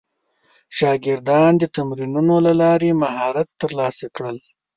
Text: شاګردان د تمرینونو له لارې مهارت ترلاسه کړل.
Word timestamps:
شاګردان 0.77 1.51
د 1.57 1.63
تمرینونو 1.75 2.35
له 2.45 2.53
لارې 2.61 2.89
مهارت 3.03 3.47
ترلاسه 3.61 4.05
کړل. 4.15 4.37